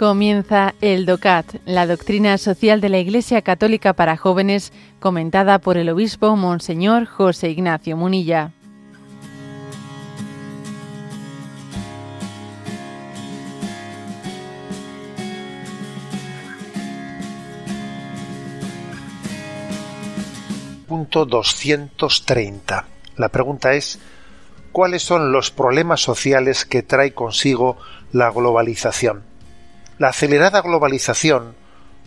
Comienza 0.00 0.74
el 0.80 1.04
DOCAT, 1.04 1.56
la 1.66 1.86
doctrina 1.86 2.38
social 2.38 2.80
de 2.80 2.88
la 2.88 2.96
Iglesia 2.96 3.42
Católica 3.42 3.92
para 3.92 4.16
jóvenes, 4.16 4.72
comentada 4.98 5.58
por 5.58 5.76
el 5.76 5.90
obispo 5.90 6.36
Monseñor 6.36 7.04
José 7.04 7.50
Ignacio 7.50 7.98
Munilla. 7.98 8.50
Punto 20.88 21.26
230. 21.26 22.86
La 23.18 23.28
pregunta 23.28 23.74
es, 23.74 23.98
¿cuáles 24.72 25.02
son 25.02 25.30
los 25.30 25.50
problemas 25.50 26.00
sociales 26.00 26.64
que 26.64 26.82
trae 26.82 27.12
consigo 27.12 27.76
la 28.12 28.30
globalización? 28.30 29.29
La 30.00 30.08
acelerada 30.08 30.62
globalización 30.62 31.56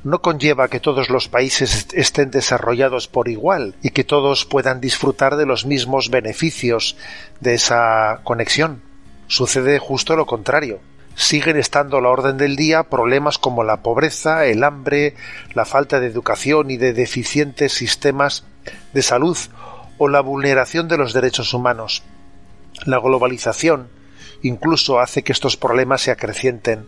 no 0.03 0.23
conlleva 0.23 0.67
que 0.67 0.79
todos 0.79 1.11
los 1.11 1.27
países 1.27 1.89
estén 1.93 2.31
desarrollados 2.31 3.07
por 3.07 3.27
igual 3.29 3.75
y 3.83 3.91
que 3.91 4.03
todos 4.03 4.45
puedan 4.45 4.81
disfrutar 4.81 5.35
de 5.35 5.45
los 5.45 5.67
mismos 5.67 6.09
beneficios 6.09 6.97
de 7.39 7.53
esa 7.53 8.21
conexión. 8.23 8.81
Sucede 9.27 9.77
justo 9.77 10.15
lo 10.15 10.25
contrario. 10.25 10.79
Siguen 11.13 11.55
estando 11.55 11.97
a 11.97 12.01
la 12.01 12.09
orden 12.09 12.35
del 12.35 12.55
día 12.55 12.81
problemas 12.81 13.37
como 13.37 13.63
la 13.63 13.83
pobreza, 13.83 14.47
el 14.47 14.63
hambre, 14.63 15.13
la 15.53 15.63
falta 15.63 15.99
de 15.99 16.07
educación 16.07 16.71
y 16.71 16.77
de 16.77 16.93
deficientes 16.93 17.73
sistemas 17.73 18.43
de 18.91 19.03
salud 19.03 19.37
o 19.99 20.07
la 20.07 20.21
vulneración 20.21 20.87
de 20.87 20.97
los 20.97 21.13
derechos 21.13 21.53
humanos. 21.53 22.01
La 22.85 22.97
globalización 22.97 23.89
incluso 24.41 24.99
hace 24.99 25.21
que 25.21 25.31
estos 25.31 25.57
problemas 25.57 26.01
se 26.01 26.09
acrecienten 26.09 26.87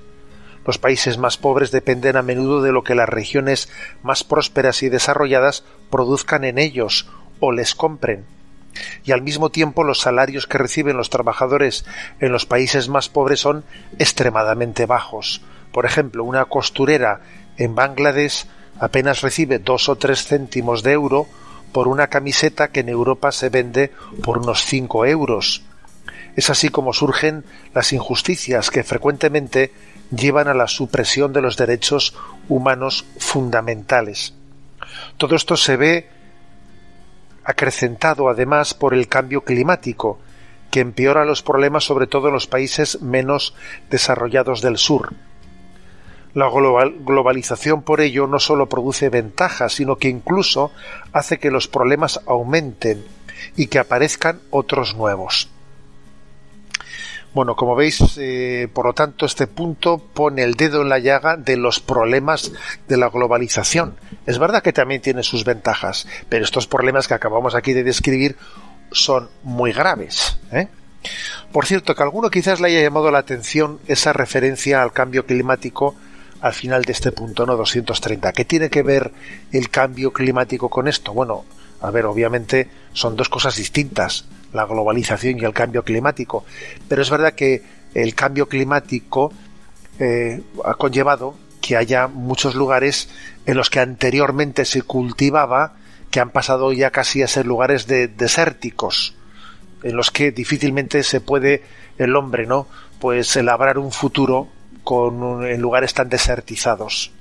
los 0.66 0.78
países 0.78 1.18
más 1.18 1.38
pobres 1.38 1.72
dependen 1.72 2.18
a 2.18 2.22
menudo 2.22 2.62
de 2.62 2.72
lo 2.72 2.84
que 2.84 2.96
las 2.96 3.10
regiones 3.10 3.70
más 4.04 4.24
prósperas 4.24 4.84
y 4.84 4.90
desarrolladas 4.90 5.64
produzcan 5.90 6.44
en 6.44 6.58
ellos 6.58 7.08
o 7.40 7.52
les 7.52 7.76
compren. 7.76 8.26
Y 9.04 9.12
al 9.12 9.22
mismo 9.22 9.52
tiempo 9.52 9.84
los 9.84 10.02
salarios 10.02 10.48
que 10.48 10.58
reciben 10.58 10.98
los 10.98 11.10
trabajadores 11.10 11.86
en 12.20 12.32
los 12.32 12.46
países 12.46 12.90
más 12.90 13.10
pobres 13.10 13.40
son 13.40 13.64
extremadamente 14.00 14.86
bajos. 14.86 15.42
Por 15.72 15.86
ejemplo, 15.86 16.24
una 16.24 16.46
costurera 16.46 17.22
en 17.58 17.76
Bangladesh 17.76 18.46
apenas 18.80 19.22
recibe 19.22 19.60
dos 19.60 19.88
o 19.88 19.96
tres 19.96 20.26
céntimos 20.26 20.84
de 20.84 20.92
euro 20.92 21.28
por 21.72 21.88
una 21.88 22.08
camiseta 22.08 22.70
que 22.70 22.82
en 22.82 22.90
Europa 22.90 23.32
se 23.32 23.50
vende 23.50 23.92
por 24.24 24.38
unos 24.38 24.66
cinco 24.66 25.06
euros. 25.06 25.64
Es 26.36 26.50
así 26.50 26.70
como 26.70 26.94
surgen 26.94 27.46
las 27.74 27.94
injusticias 27.94 28.70
que 28.70 28.84
frecuentemente 28.84 29.72
llevan 30.16 30.48
a 30.48 30.54
la 30.54 30.68
supresión 30.68 31.34
de 31.34 31.42
los 31.42 31.58
derechos 31.58 32.16
humanos 32.50 33.06
fundamentales. 33.18 34.34
Todo 35.18 35.36
esto 35.36 35.56
se 35.56 35.78
ve 35.78 36.10
acrecentado 37.44 38.28
además 38.28 38.74
por 38.74 38.94
el 38.94 39.08
cambio 39.08 39.42
climático, 39.42 40.20
que 40.72 40.82
empeora 40.82 41.26
los 41.26 41.42
problemas 41.42 41.86
sobre 41.86 42.08
todo 42.08 42.28
en 42.28 42.34
los 42.34 42.48
países 42.48 43.02
menos 43.02 43.54
desarrollados 43.90 44.62
del 44.62 44.78
sur. 44.78 45.14
La 46.34 46.50
globalización 46.50 47.82
por 47.84 48.02
ello 48.02 48.28
no 48.28 48.40
solo 48.40 48.68
produce 48.68 49.08
ventajas, 49.08 49.74
sino 49.74 49.96
que 49.96 50.10
incluso 50.10 50.72
hace 51.14 51.40
que 51.40 51.50
los 51.50 51.70
problemas 51.70 52.20
aumenten 52.26 53.06
y 53.56 53.68
que 53.68 53.80
aparezcan 53.80 54.42
otros 54.50 54.96
nuevos. 54.96 55.50
Bueno, 57.36 57.58
como 57.58 57.76
veis, 57.76 58.02
eh, 58.18 58.70
por 58.74 58.86
lo 58.86 58.94
tanto, 58.94 59.26
este 59.26 59.46
punto 59.46 59.98
pone 59.98 60.42
el 60.42 60.54
dedo 60.54 60.82
en 60.82 60.88
la 60.88 61.00
llaga 61.00 61.36
de 61.36 61.58
los 61.58 61.82
problemas 61.82 62.54
de 62.88 62.96
la 62.96 63.10
globalización. 63.10 63.98
Es 64.26 64.40
verdad 64.40 64.64
que 64.64 64.72
también 64.72 65.02
tiene 65.02 65.22
sus 65.22 65.44
ventajas, 65.44 66.08
pero 66.30 66.46
estos 66.46 66.66
problemas 66.66 67.10
que 67.10 67.14
acabamos 67.14 67.54
aquí 67.54 67.74
de 67.74 67.84
describir 67.84 68.38
son 68.94 69.28
muy 69.44 69.74
graves. 69.74 70.40
¿eh? 70.54 70.70
Por 71.52 71.66
cierto, 71.66 71.94
que 71.94 72.04
a 72.04 72.06
alguno 72.06 72.30
quizás 72.30 72.62
le 72.62 72.70
haya 72.70 72.82
llamado 72.82 73.12
la 73.12 73.20
atención 73.20 73.82
esa 73.86 74.14
referencia 74.14 74.82
al 74.82 74.94
cambio 74.94 75.26
climático 75.26 75.94
al 76.40 76.54
final 76.54 76.84
de 76.84 76.94
este 76.94 77.12
punto, 77.12 77.46
¿no? 77.46 77.58
230. 77.58 78.32
¿Qué 78.32 78.46
tiene 78.46 78.70
que 78.70 78.82
ver 78.82 79.12
el 79.52 79.70
cambio 79.70 80.14
climático 80.14 80.70
con 80.70 80.88
esto? 80.88 81.12
Bueno, 81.12 81.44
a 81.82 81.92
ver, 81.92 82.06
obviamente 82.06 82.70
son 82.94 83.18
dos 83.18 83.28
cosas 83.28 83.58
distintas, 83.58 84.24
la 84.56 84.66
globalización 84.66 85.40
y 85.40 85.46
el 85.46 85.54
cambio 85.54 85.84
climático, 85.84 86.46
pero 86.88 87.02
es 87.02 87.10
verdad 87.10 87.34
que 87.34 87.64
el 87.94 88.16
cambio 88.16 88.48
climático 88.48 89.32
eh, 90.00 90.42
ha 90.64 90.74
conllevado 90.74 91.36
que 91.62 91.78
haya 91.78 92.08
muchos 92.08 92.56
lugares 92.56 93.10
en 93.46 93.58
los 93.58 93.70
que 93.70 93.80
anteriormente 93.80 94.66
se 94.66 94.82
cultivaba 94.84 95.74
que 96.12 96.20
han 96.20 96.30
pasado 96.30 96.72
ya 96.72 96.92
casi 96.92 97.24
a 97.24 97.28
ser 97.28 97.46
lugares 97.46 97.88
de, 97.88 98.08
desérticos, 98.08 99.16
en 99.84 99.96
los 99.96 100.12
que 100.12 100.32
difícilmente 100.32 101.04
se 101.04 101.22
puede 101.22 101.64
el 101.98 102.16
hombre, 102.16 102.46
¿no? 102.46 102.68
Pues 103.00 103.36
labrar 103.36 103.78
un 103.78 103.92
futuro 103.92 104.48
con 104.84 105.46
en 105.46 105.60
lugares 105.62 105.94
tan 105.94 106.10
desertizados. 106.10 107.12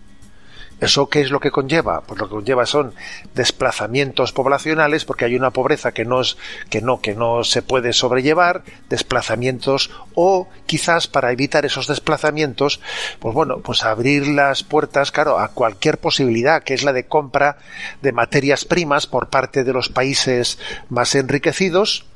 ¿Eso 0.81 1.09
qué 1.09 1.21
es 1.21 1.31
lo 1.31 1.41
que 1.41 1.51
conlleva? 1.51 2.03
Pues 2.03 2.21
lo 2.21 2.29
que 2.29 2.35
conlleva 2.35 2.67
son 2.67 2.95
desplazamientos 3.35 4.33
poblacionales, 4.33 5.05
porque 5.05 5.25
hay 5.25 5.37
una 5.37 5.51
pobreza 5.51 5.93
que 5.93 6.05
no, 6.05 6.21
es, 6.21 6.37
que 6.69 6.83
no, 6.83 7.01
que 7.01 7.15
no 7.15 7.45
se 7.45 7.63
puede 7.63 7.93
sobrellevar, 7.93 8.63
desplazamientos, 8.89 9.91
o 10.15 10.49
quizás 10.67 11.07
para 11.07 11.33
evitar 11.33 11.65
esos 11.65 11.87
desplazamientos, 11.87 12.81
pues 13.21 13.35
bueno, 13.35 13.59
pues 13.59 13.85
abrir 13.85 14.27
las 14.27 14.63
puertas, 14.63 15.13
claro, 15.13 15.39
a 15.39 15.49
cualquier 15.49 15.99
posibilidad, 15.99 16.63
que 16.63 16.75
es 16.75 16.83
la 16.83 16.93
de 16.93 17.07
compra 17.07 17.59
de 18.03 18.13
materias 18.13 18.65
primas 18.65 19.07
por 19.07 19.29
parte 19.29 19.65
de 19.65 19.73
los 19.73 19.89
países 19.89 20.59
más 20.89 21.15
enriquecidos, 21.15 22.07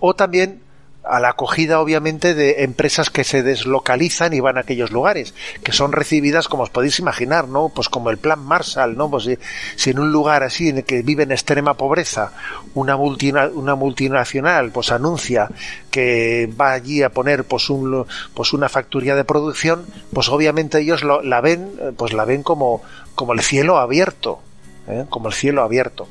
o 0.00 0.14
también 0.14 0.63
a 1.04 1.20
la 1.20 1.30
acogida 1.30 1.80
obviamente 1.80 2.34
de 2.34 2.64
empresas 2.64 3.10
que 3.10 3.24
se 3.24 3.42
deslocalizan 3.42 4.32
y 4.32 4.40
van 4.40 4.56
a 4.56 4.60
aquellos 4.60 4.90
lugares, 4.90 5.34
que 5.62 5.72
son 5.72 5.92
recibidas 5.92 6.48
como 6.48 6.62
os 6.62 6.70
podéis 6.70 6.98
imaginar, 6.98 7.48
¿no? 7.48 7.68
Pues 7.68 7.88
como 7.88 8.10
el 8.10 8.18
plan 8.18 8.40
Marshall, 8.40 8.96
¿no? 8.96 9.10
Pues 9.10 9.28
si, 9.76 9.90
en 9.90 9.98
un 9.98 10.12
lugar 10.12 10.42
así 10.42 10.68
en 10.68 10.78
el 10.78 10.84
que 10.84 11.02
vive 11.02 11.24
en 11.24 11.32
extrema 11.32 11.74
pobreza 11.74 12.32
una, 12.74 12.96
una 12.96 13.74
multinacional 13.74 14.70
pues 14.70 14.90
anuncia 14.90 15.48
que 15.90 16.50
va 16.58 16.72
allí 16.72 17.02
a 17.02 17.10
poner 17.10 17.44
pues 17.44 17.70
un 17.70 18.06
pues 18.34 18.52
una 18.52 18.68
factoría 18.68 19.14
de 19.14 19.24
producción, 19.24 19.86
pues 20.12 20.28
obviamente 20.28 20.80
ellos 20.80 21.02
la 21.04 21.40
ven 21.40 21.70
pues 21.96 22.12
la 22.12 22.24
ven 22.24 22.42
como 22.42 22.82
como 23.14 23.32
el 23.32 23.40
cielo 23.40 23.78
abierto, 23.78 24.40
¿eh? 24.88 25.04
como 25.08 25.28
el 25.28 25.34
cielo 25.34 25.62
abierto 25.62 26.08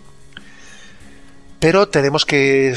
pero 1.64 1.88
tenemos 1.88 2.26
que, 2.26 2.76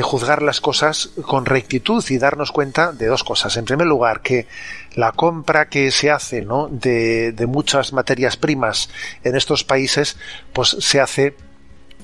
juzgar 0.00 0.42
las 0.42 0.60
cosas 0.60 1.10
con 1.26 1.44
rectitud 1.44 2.04
y 2.08 2.18
darnos 2.18 2.52
cuenta 2.52 2.92
de 2.92 3.08
dos 3.08 3.24
cosas. 3.24 3.56
En 3.56 3.64
primer 3.64 3.88
lugar, 3.88 4.20
que 4.20 4.46
la 4.94 5.10
compra 5.10 5.68
que 5.68 5.90
se 5.90 6.08
hace 6.08 6.46
de, 6.70 7.46
muchas 7.48 7.92
materias 7.92 8.36
primas 8.36 8.90
en 9.24 9.34
estos 9.34 9.64
países, 9.64 10.18
pues 10.52 10.68
se 10.68 11.00
hace, 11.00 11.34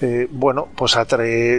eh, 0.01 0.27
bueno, 0.33 0.67
pues 0.75 0.97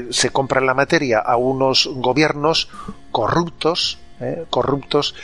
se 0.10 0.30
compra 0.32 0.60
la 0.60 0.74
materia 0.74 1.20
a 1.20 1.38
unos 1.38 1.90
gobiernos 1.94 2.68
corruptos, 3.14 3.98
¿eh? 4.20 4.44
corruptos, 4.50 5.16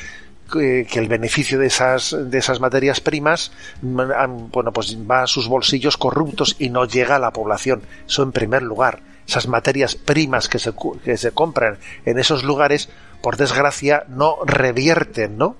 que 0.52 0.88
el 0.94 1.08
beneficio 1.08 1.60
de 1.60 1.68
esas, 1.68 2.16
de 2.18 2.38
esas 2.38 2.60
materias 2.60 3.00
primas 3.02 3.52
bueno, 3.82 4.72
pues 4.72 4.98
va 5.10 5.24
a 5.24 5.28
sus 5.28 5.48
bolsillos 5.48 5.98
corruptos 5.98 6.56
y 6.60 6.70
no 6.70 6.86
llega 6.86 7.16
a 7.16 7.20
la 7.20 7.32
población. 7.32 7.82
Eso 8.08 8.24
en 8.24 8.32
primer 8.32 8.62
lugar 8.62 9.02
esas 9.28 9.48
materias 9.48 9.96
primas 9.96 10.48
que 10.48 10.60
se, 10.60 10.74
que 11.04 11.18
se 11.18 11.32
compran 11.32 11.78
en 12.06 12.20
esos 12.20 12.44
lugares, 12.44 12.90
por 13.22 13.38
desgracia, 13.38 14.06
no 14.08 14.38
revierten 14.46 15.38
¿no? 15.38 15.56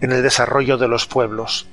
en 0.00 0.12
el 0.12 0.22
desarrollo 0.22 0.78
de 0.78 0.88
los 0.88 1.06
pueblos. 1.06 1.66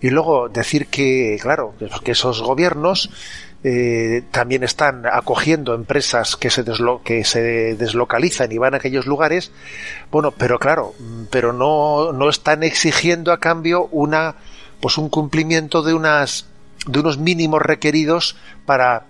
Y 0.00 0.10
luego 0.10 0.48
decir 0.48 0.88
que, 0.88 1.38
claro, 1.40 1.74
que 2.02 2.12
esos 2.12 2.42
gobiernos 2.42 3.10
eh, 3.64 4.22
también 4.30 4.62
están 4.62 5.04
acogiendo 5.06 5.74
empresas 5.74 6.36
que 6.36 6.48
se, 6.48 6.64
que 7.04 7.24
se 7.24 7.74
deslocalizan 7.74 8.52
y 8.52 8.58
van 8.58 8.74
a 8.74 8.76
aquellos 8.76 9.06
lugares, 9.06 9.50
bueno, 10.10 10.30
pero 10.30 10.58
claro, 10.58 10.94
pero 11.30 11.52
no, 11.52 12.12
no 12.12 12.28
están 12.28 12.62
exigiendo 12.62 13.32
a 13.32 13.40
cambio 13.40 13.88
una, 13.90 14.36
pues 14.80 14.96
un 14.96 15.08
cumplimiento 15.08 15.82
de 15.82 15.94
unas, 15.94 16.46
de 16.86 17.00
unos 17.00 17.18
mínimos 17.18 17.60
requeridos 17.60 18.36
para 18.64 19.06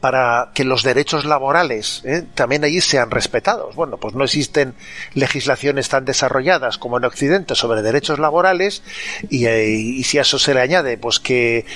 para 0.00 0.50
que 0.54 0.64
los 0.64 0.82
derechos 0.82 1.26
laborales 1.26 2.02
¿eh? 2.04 2.24
también 2.34 2.64
allí 2.64 2.80
sean 2.80 3.10
respetados. 3.10 3.74
Bueno, 3.76 3.98
pues 3.98 4.14
no 4.14 4.24
existen 4.24 4.74
legislaciones 5.14 5.88
tan 5.88 6.04
desarrolladas 6.04 6.78
como 6.78 6.96
en 6.96 7.04
Occidente 7.04 7.54
sobre 7.54 7.82
derechos 7.82 8.18
laborales 8.18 8.82
y, 9.28 9.46
eh, 9.46 10.02
si 10.02 10.18
a 10.18 10.22
eso 10.22 10.38
se 10.38 10.54
le 10.54 10.60
añade 10.60 10.96
pues 10.96 11.20
que, 11.20 11.66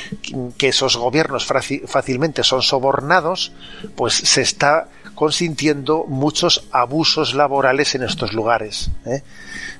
esos 0.59 0.97
gobiernos 0.97 1.47
fácilmente 1.87 2.43
son 2.43 2.63
sobornados, 2.63 3.53
pues 3.95 4.15
se 4.15 4.41
está 4.41 4.89
consintiendo 5.15 6.07
muchos 6.09 6.67
abusos 6.73 7.35
laborales 7.35 7.95
en 7.95 8.05
estos 8.05 8.33
lugares. 8.33 8.91
¿eh? 9.05 9.23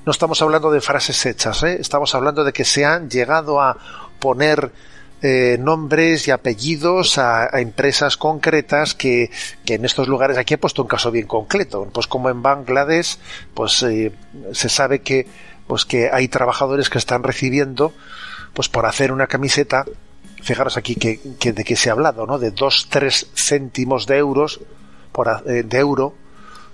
No 0.05 0.11
estamos 0.11 0.41
hablando 0.43 0.69
de 0.69 0.79
frases 0.79 1.25
hechas, 1.25 1.63
estamos 1.63 2.13
hablando 2.13 2.43
de 2.43 2.53
que 2.53 2.63
se 2.63 2.85
han 2.85 3.09
llegado 3.09 3.59
a 3.59 3.77
poner 4.19 4.71
eh, 5.27 5.57
nombres 5.57 6.27
y 6.27 6.31
apellidos 6.31 7.17
a, 7.17 7.47
empresas 7.59 8.15
concretas 8.15 8.93
que, 8.93 9.31
que, 9.65 9.73
en 9.73 9.83
estos 9.83 10.07
lugares, 10.07 10.37
aquí 10.37 10.53
he 10.53 10.57
puesto 10.59 10.83
un 10.83 10.87
caso 10.87 11.09
bien 11.09 11.25
concreto, 11.25 11.89
pues 11.91 12.05
como 12.05 12.29
en 12.29 12.43
Bangladesh, 12.43 13.17
pues 13.55 13.81
eh, 13.81 14.11
se 14.51 14.69
sabe 14.69 15.01
que, 15.01 15.25
pues 15.65 15.83
que 15.83 16.11
hay 16.13 16.27
trabajadores 16.27 16.91
que 16.91 16.99
están 16.99 17.23
recibiendo, 17.23 17.91
pues 18.53 18.69
por 18.69 18.85
hacer 18.85 19.11
una 19.11 19.25
camiseta, 19.25 19.85
fijaros 20.43 20.77
aquí 20.77 20.93
que, 20.93 21.19
que 21.39 21.53
de 21.53 21.63
qué 21.63 21.75
se 21.75 21.89
ha 21.89 21.93
hablado, 21.93 22.27
¿no? 22.27 22.37
De 22.37 22.51
dos, 22.51 22.87
tres 22.91 23.25
céntimos 23.33 24.05
de 24.05 24.17
euros 24.17 24.61
por, 25.11 25.41
eh, 25.47 25.63
de 25.63 25.79
euro 25.79 26.13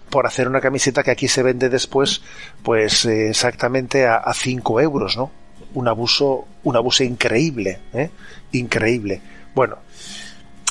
por 0.09 0.27
hacer 0.27 0.49
una 0.49 0.59
camiseta 0.59 1.03
que 1.03 1.11
aquí 1.11 1.29
se 1.29 1.41
vende 1.41 1.69
después, 1.69 2.21
pues 2.63 3.05
exactamente 3.05 4.05
a, 4.05 4.17
a 4.17 4.33
cinco 4.33 4.81
euros, 4.81 5.15
¿no? 5.15 5.31
Un 5.73 5.87
abuso, 5.87 6.45
un 6.63 6.75
abuso 6.75 7.03
increíble, 7.03 7.79
¿eh? 7.93 8.09
increíble. 8.51 9.21
Bueno, 9.53 9.77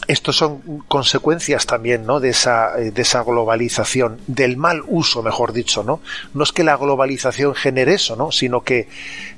estos 0.06 0.36
son 0.36 0.80
consecuencias 0.88 1.66
también, 1.66 2.04
¿no? 2.04 2.20
De 2.20 2.30
esa, 2.30 2.78
eh, 2.80 2.90
de 2.90 3.02
esa 3.02 3.22
globalización, 3.22 4.20
del 4.26 4.56
mal 4.56 4.82
uso, 4.86 5.22
mejor 5.22 5.52
dicho, 5.52 5.84
¿no? 5.84 6.00
No 6.34 6.42
es 6.42 6.52
que 6.52 6.64
la 6.64 6.76
globalización 6.76 7.54
genere 7.54 7.94
eso, 7.94 8.16
¿no? 8.16 8.32
Sino 8.32 8.62
que 8.62 8.88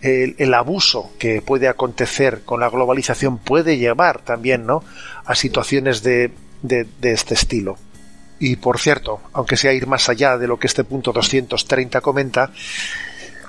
el, 0.01 0.35
el 0.39 0.55
abuso 0.55 1.11
que 1.19 1.43
puede 1.43 1.69
acontecer 1.69 2.43
con 2.45 2.61
la 2.61 2.71
globalización 2.71 3.39
puede 3.39 3.77
llevar 3.77 4.23
también, 4.23 4.65
¿no? 4.65 4.83
A 5.25 5.35
situaciones 5.35 6.03
de, 6.03 6.33
de, 6.63 6.87
de 7.01 7.13
este 7.13 7.35
estilo. 7.35 7.77
Y 8.39 8.57
por 8.57 8.81
cierto, 8.81 9.21
aunque 9.35 9.57
sea 9.57 9.73
ir 9.73 9.87
más 9.87 10.09
allá 10.09 10.39
de 10.39 10.49
lo 10.49 10.59
que 10.59 10.67
este 10.67 10.85
punto 10.85 11.13
230 11.13 12.01
comenta, 12.01 12.51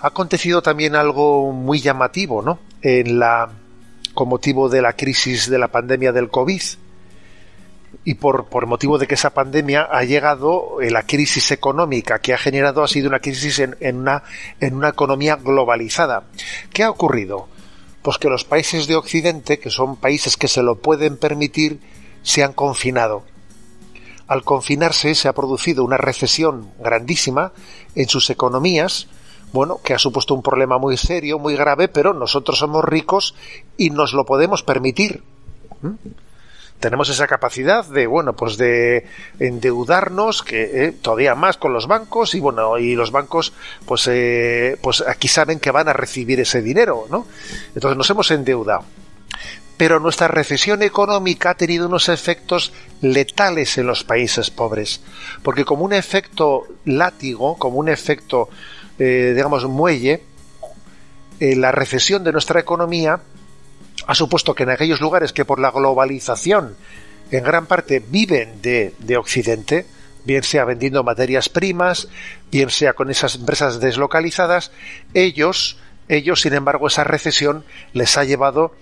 ha 0.04 0.08
acontecido 0.08 0.62
también 0.62 0.96
algo 0.96 1.54
muy 1.54 1.80
llamativo, 1.80 2.42
¿no? 2.42 2.60
En 2.82 3.20
la, 3.20 3.50
con 4.14 4.28
motivo 4.28 4.68
de 4.68 4.82
la 4.82 4.98
crisis 4.98 5.50
de 5.50 5.58
la 5.58 5.70
pandemia 5.70 6.12
del 6.12 6.30
COVID. 6.30 6.62
Y 8.04 8.16
por, 8.16 8.66
motivo 8.68 8.98
de 8.98 9.08
que 9.08 9.14
esa 9.14 9.34
pandemia 9.34 9.88
ha 9.90 10.04
llegado, 10.04 10.82
eh, 10.82 10.92
la 10.92 11.04
crisis 11.04 11.52
económica 11.52 12.20
que 12.20 12.34
ha 12.34 12.38
generado 12.38 12.84
ha 12.84 12.88
sido 12.90 13.08
una 13.08 13.20
crisis 13.20 13.60
en 13.60 13.96
una 13.96 14.90
economía 14.90 15.38
globalizada. 15.38 16.26
¿Qué 16.74 16.84
ha 16.84 16.90
ocurrido? 16.90 17.48
Pues 18.02 18.18
que 18.18 18.28
los 18.28 18.44
países 18.44 18.88
de 18.88 18.98
Occidente, 18.98 19.58
que 19.58 19.70
son 19.70 19.96
países 19.96 20.36
que 20.36 20.50
se 20.50 20.64
lo 20.64 20.76
pueden 20.76 21.16
permitir, 21.16 21.80
se 22.24 22.44
han 22.44 22.52
confinado. 22.52 23.24
Al 24.28 24.44
confinarse 24.44 25.16
se 25.16 25.30
ha 25.30 25.34
producido 25.34 25.86
una 25.86 25.96
recesión 25.96 26.72
grandísima 26.78 27.54
en 27.96 28.10
sus 28.10 28.30
economías, 28.30 29.08
bueno, 29.54 29.80
que 29.84 29.94
ha 29.94 30.00
supuesto 30.00 30.34
un 30.34 30.42
problema 30.42 30.80
muy 30.80 30.98
serio, 30.98 31.40
muy 31.40 31.56
grave, 31.56 31.88
pero 31.88 32.14
nosotros 32.14 32.58
somos 32.58 32.84
ricos 32.84 33.36
y 33.78 33.92
nos 33.92 34.14
lo 34.14 34.26
podemos 34.26 34.64
permitir. 34.64 35.24
¿Mm? 35.82 35.94
Tenemos 36.80 37.08
esa 37.08 37.28
capacidad 37.28 37.86
de, 37.86 38.08
bueno, 38.08 38.34
pues 38.34 38.58
de 38.58 39.08
endeudarnos, 39.40 40.44
que 40.44 40.88
eh, 40.88 40.92
todavía 40.92 41.34
más 41.34 41.56
con 41.56 41.72
los 41.72 41.88
bancos 41.88 42.36
y 42.36 42.42
bueno, 42.42 42.78
y 42.78 42.96
los 42.96 43.12
bancos, 43.12 43.54
pues, 43.86 44.10
eh, 44.12 44.78
pues 44.82 45.02
aquí 45.08 45.30
saben 45.30 45.62
que 45.62 45.72
van 45.72 45.88
a 45.88 45.94
recibir 45.94 46.42
ese 46.42 46.62
dinero, 46.62 47.06
¿no? 47.10 47.26
Entonces 47.74 47.96
nos 47.96 48.10
hemos 48.10 48.32
endeudado. 48.32 48.84
Pero 49.78 50.02
nuestra 50.02 50.28
recesión 50.28 50.82
económica 50.84 51.52
ha 51.52 51.56
tenido 51.56 51.88
unos 51.88 52.10
efectos 52.10 52.74
letales 53.02 53.78
en 53.78 53.88
los 53.88 54.04
países 54.04 54.50
pobres, 54.50 55.00
porque 55.42 55.64
como 55.64 55.86
un 55.86 55.94
efecto 55.94 56.68
látigo, 56.84 57.56
como 57.58 57.78
un 57.78 57.88
efecto 57.88 58.50
eh, 59.00 59.34
digamos, 59.36 59.66
muelle, 59.66 60.24
eh, 61.40 61.56
la 61.56 61.72
recesión 61.72 62.24
de 62.24 62.32
nuestra 62.32 62.60
economía 62.60 63.20
ha 64.08 64.16
supuesto 64.16 64.54
que 64.54 64.64
en 64.64 64.70
aquellos 64.70 65.02
lugares 65.02 65.34
que 65.34 65.46
por 65.46 65.60
la 65.60 65.72
globalización 65.72 66.76
en 67.32 67.44
gran 67.44 67.66
parte 67.66 68.00
viven 68.00 68.62
de, 68.62 68.94
de 69.00 69.18
Occidente, 69.18 69.86
bien 70.26 70.44
sea 70.44 70.66
vendiendo 70.66 71.04
materias 71.04 71.50
primas, 71.50 72.08
bien 72.52 72.70
sea 72.70 72.94
con 72.94 73.10
esas 73.10 73.36
empresas 73.36 73.80
deslocalizadas, 73.80 74.72
ellos, 75.14 75.78
ellos, 76.08 76.42
sin 76.42 76.54
embargo, 76.54 76.88
esa 76.88 77.04
recesión 77.04 77.66
les 77.94 78.18
ha 78.18 78.24
llevado 78.24 78.76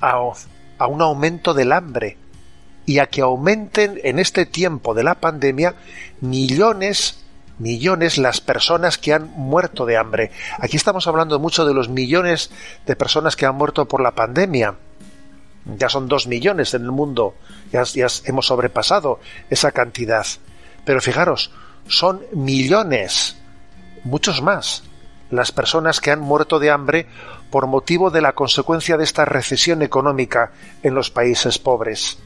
a, 0.00 0.20
a 0.78 0.86
un 0.86 1.02
aumento 1.02 1.54
del 1.54 1.72
hambre 1.72 2.16
y 2.86 2.98
a 2.98 3.06
que 3.06 3.20
aumenten 3.20 4.00
en 4.04 4.18
este 4.18 4.46
tiempo 4.46 4.94
de 4.94 5.04
la 5.04 5.16
pandemia 5.16 5.74
millones 6.20 7.24
millones 7.58 8.18
las 8.18 8.40
personas 8.40 8.98
que 8.98 9.12
han 9.12 9.30
muerto 9.36 9.86
de 9.86 9.96
hambre. 9.96 10.30
Aquí 10.58 10.76
estamos 10.76 11.06
hablando 11.06 11.38
mucho 11.38 11.64
de 11.64 11.74
los 11.74 11.88
millones 11.88 12.50
de 12.86 12.96
personas 12.96 13.36
que 13.36 13.46
han 13.46 13.54
muerto 13.54 13.86
por 13.86 14.00
la 14.00 14.14
pandemia. 14.14 14.74
Ya 15.78 15.88
son 15.88 16.08
dos 16.08 16.26
millones 16.26 16.74
en 16.74 16.82
el 16.82 16.92
mundo, 16.92 17.34
ya, 17.72 17.82
ya 17.82 18.06
hemos 18.24 18.46
sobrepasado 18.46 19.18
esa 19.50 19.72
cantidad. 19.72 20.26
Pero 20.84 21.00
fijaros, 21.00 21.50
son 21.88 22.22
millones, 22.32 23.36
muchos 24.04 24.42
más, 24.42 24.84
las 25.30 25.50
personas 25.50 26.00
que 26.00 26.12
han 26.12 26.20
muerto 26.20 26.60
de 26.60 26.70
hambre 26.70 27.06
por 27.50 27.66
motivo 27.66 28.10
de 28.10 28.20
la 28.20 28.34
consecuencia 28.34 28.96
de 28.96 29.04
esta 29.04 29.24
recesión 29.24 29.82
económica 29.82 30.52
en 30.82 30.94
los 30.94 31.10
países 31.10 31.58
pobres. 31.58 32.18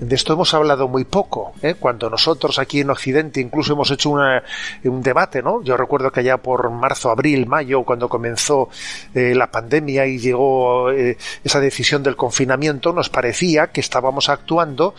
De 0.00 0.16
esto 0.16 0.32
hemos 0.32 0.54
hablado 0.54 0.88
muy 0.88 1.04
poco, 1.04 1.52
¿eh? 1.60 1.74
cuando 1.78 2.08
nosotros 2.08 2.58
aquí 2.58 2.80
en 2.80 2.88
Occidente 2.88 3.38
incluso 3.38 3.74
hemos 3.74 3.90
hecho 3.90 4.08
una, 4.08 4.42
un 4.84 5.02
debate, 5.02 5.42
¿no? 5.42 5.62
Yo 5.62 5.76
recuerdo 5.76 6.10
que 6.10 6.20
allá 6.20 6.38
por 6.38 6.70
marzo, 6.70 7.10
abril, 7.10 7.46
mayo, 7.46 7.82
cuando 7.82 8.08
comenzó 8.08 8.70
eh, 9.14 9.34
la 9.34 9.50
pandemia 9.50 10.06
y 10.06 10.18
llegó 10.18 10.90
eh, 10.90 11.18
esa 11.44 11.60
decisión 11.60 12.02
del 12.02 12.16
confinamiento, 12.16 12.94
nos 12.94 13.10
parecía 13.10 13.66
que 13.66 13.82
estábamos 13.82 14.30
actuando 14.30 14.94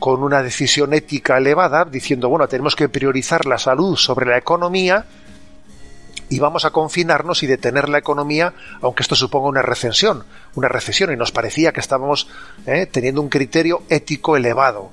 con 0.00 0.20
una 0.24 0.42
decisión 0.42 0.94
ética 0.94 1.38
elevada, 1.38 1.84
diciendo, 1.84 2.28
bueno, 2.28 2.48
tenemos 2.48 2.74
que 2.74 2.88
priorizar 2.88 3.46
la 3.46 3.58
salud 3.58 3.94
sobre 3.94 4.26
la 4.26 4.36
economía, 4.36 5.04
y 6.34 6.40
vamos 6.40 6.64
a 6.64 6.70
confinarnos 6.70 7.44
y 7.44 7.46
detener 7.46 7.88
la 7.88 7.98
economía, 7.98 8.54
aunque 8.82 9.04
esto 9.04 9.14
suponga 9.14 9.46
una 9.46 9.62
recesión, 9.62 10.24
una 10.56 10.66
recesión, 10.66 11.12
y 11.12 11.16
nos 11.16 11.30
parecía 11.30 11.70
que 11.70 11.78
estábamos 11.78 12.26
eh, 12.66 12.86
teniendo 12.86 13.22
un 13.22 13.28
criterio 13.28 13.84
ético 13.88 14.36
elevado. 14.36 14.90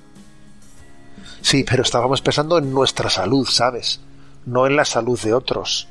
Sí, 1.41 1.65
pero 1.67 1.81
estábamos 1.81 2.21
pensando 2.21 2.59
en 2.59 2.71
nuestra 2.71 3.09
salud, 3.09 3.47
¿sabes? 3.47 4.01
No 4.45 4.67
en 4.67 4.75
la 4.75 4.85
salud 4.85 5.19
de 5.19 5.33
otros. 5.33 5.87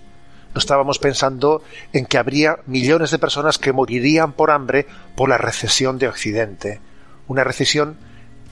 No 0.54 0.60
estábamos 0.60 1.00
pensando 1.00 1.64
en 1.92 2.06
que 2.06 2.18
habría 2.18 2.60
millones 2.66 3.10
de 3.10 3.18
personas 3.18 3.58
que 3.58 3.72
morirían 3.72 4.34
por 4.34 4.52
hambre 4.52 4.86
por 5.16 5.28
la 5.28 5.36
recesión 5.36 5.98
de 5.98 6.06
Occidente. 6.06 6.80
Una 7.26 7.42
recesión 7.42 7.96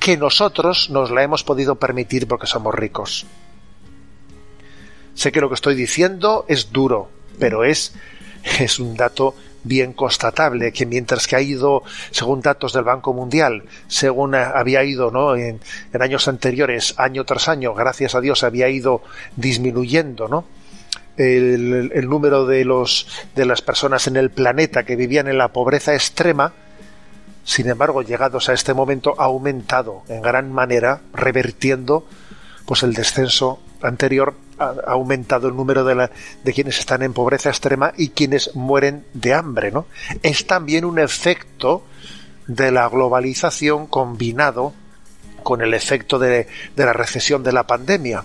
que 0.01 0.17
nosotros 0.17 0.91
nos 0.91 1.13
la 1.13 1.23
hemos 1.23 1.45
podido 1.45 1.77
permitir 1.77 2.27
porque 2.27 2.49
somos 2.49 2.75
ricos. 2.75 3.25
Sé 5.19 5.33
que 5.33 5.41
lo 5.41 5.49
que 5.49 5.57
estoy 5.57 5.75
diciendo 5.75 6.45
es 6.47 6.71
duro, 6.71 7.09
pero 7.41 7.65
es, 7.65 7.93
es 8.61 8.79
un 8.79 8.97
dato 8.97 9.35
bien 9.65 9.93
constatable 9.93 10.73
que 10.73 10.87
mientras 10.87 11.27
que 11.27 11.35
ha 11.35 11.41
ido, 11.41 11.83
según 12.13 12.41
datos 12.41 12.73
del 12.73 12.85
Banco 12.85 13.13
Mundial, 13.13 13.65
según 13.89 14.37
había 14.37 14.85
ido 14.85 15.11
¿no? 15.11 15.35
en, 15.35 15.59
en 15.93 16.03
años 16.03 16.29
anteriores, 16.29 16.95
año 16.99 17.25
tras 17.25 17.49
año, 17.49 17.75
gracias 17.75 18.15
a 18.15 18.21
Dios, 18.21 18.45
había 18.45 18.69
ido 18.69 19.03
disminuyendo. 19.35 20.45
El, 21.17 21.91
el, 21.93 22.09
número 22.09 22.47
de 22.47 22.65
los 22.65 23.09
de 23.35 23.45
las 23.45 23.61
personas 23.61 24.07
en 24.07 24.17
el 24.17 24.31
planeta 24.31 24.85
que 24.85 24.95
vivían 24.95 25.27
en 25.27 25.37
la 25.37 25.49
pobreza 25.49 25.95
extrema, 25.95 26.53
sin 27.43 27.69
embargo, 27.69 28.03
llegados 28.03 28.49
a 28.49 28.53
este 28.53 28.73
momento, 28.73 29.17
ha 29.19 29.25
aumentado 29.25 30.05
en 30.09 30.23
gran 30.23 30.53
manera, 30.53 31.01
revertiendo 31.13 32.07
pues 32.67 32.85
el 32.85 32.95
descenso 32.95 33.59
anterior 33.83 34.35
ha 34.59 34.75
aumentado 34.87 35.49
el 35.49 35.57
número 35.57 35.85
de, 35.85 35.95
la, 35.95 36.11
de 36.45 36.53
quienes 36.53 36.79
están 36.79 37.03
en 37.03 37.13
pobreza 37.13 37.51
extrema 37.51 37.93
y 37.97 38.11
quienes 38.11 38.55
mueren 38.55 39.05
de 39.15 39.35
hambre, 39.35 39.71
¿no? 39.71 39.87
Es 40.23 40.47
también 40.47 40.85
un 40.85 40.99
efecto 40.99 41.85
de 42.47 42.73
la 42.73 42.89
globalización 42.89 43.87
combinado 43.87 44.73
con 45.43 45.63
el 45.63 45.75
efecto 45.75 46.19
de, 46.19 46.47
de 46.77 46.85
la 46.85 46.93
recesión 46.93 47.43
de 47.43 47.53
la 47.53 47.67
pandemia. 47.67 48.25